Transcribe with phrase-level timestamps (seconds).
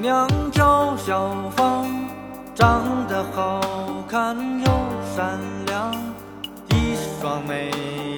[0.00, 1.86] 娘叫小芳
[2.54, 3.60] 长得好
[4.08, 4.66] 看又
[5.14, 5.92] 善良
[6.70, 7.70] 一双美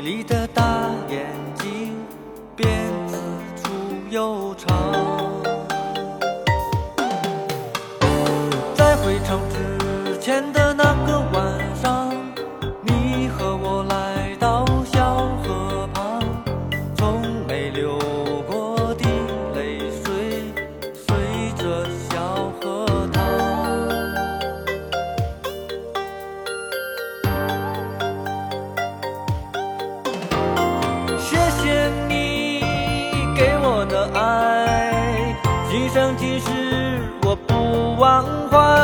[0.02, 0.62] 丽的大
[1.10, 1.92] 眼睛
[2.56, 2.64] 辫
[3.08, 3.16] 子
[3.56, 3.72] 粗
[4.10, 4.72] 又长。
[8.77, 10.62] 在回城之前的
[33.83, 35.36] 我的爱。
[35.69, 36.48] 今生今世
[37.22, 38.81] 我不忘怀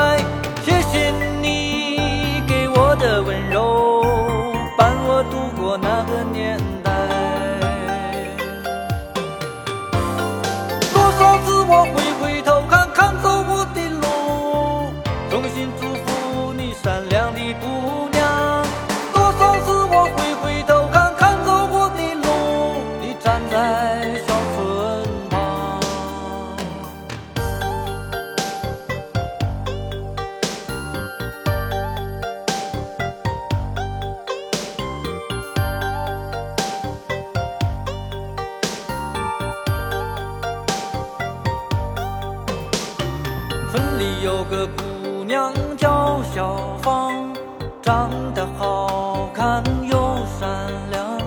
[43.71, 47.35] 村里有个姑娘叫小芳
[47.83, 51.19] 长得好看又善良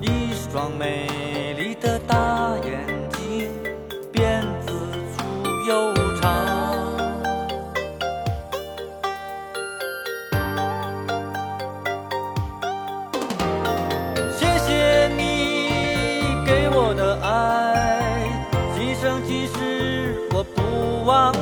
[0.00, 3.48] 一双美丽的大眼睛
[4.12, 4.72] 辫子
[5.16, 5.24] 粗
[5.68, 6.28] 又长。
[14.36, 18.24] 谢谢你给我的爱
[18.76, 21.32] 今生今世我不忘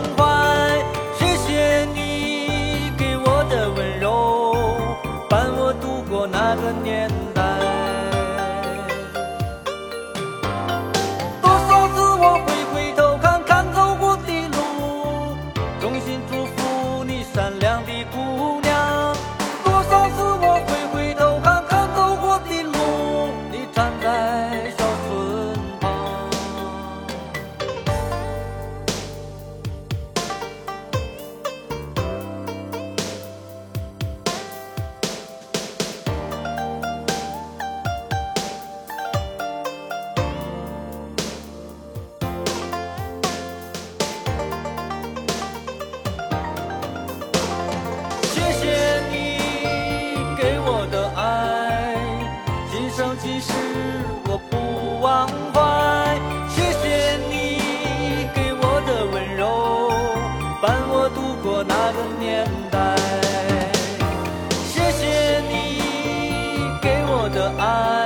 [67.36, 68.05] 的爱。